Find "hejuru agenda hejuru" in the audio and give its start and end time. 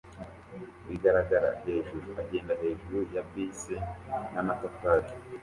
1.63-2.97